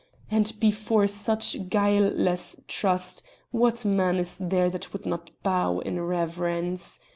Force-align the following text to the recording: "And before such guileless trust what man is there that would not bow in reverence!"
"And 0.31 0.51
before 0.59 1.05
such 1.05 1.69
guileless 1.69 2.59
trust 2.67 3.21
what 3.51 3.85
man 3.85 4.15
is 4.15 4.39
there 4.39 4.67
that 4.71 4.91
would 4.93 5.05
not 5.05 5.29
bow 5.43 5.77
in 5.77 5.99
reverence!" 6.01 6.99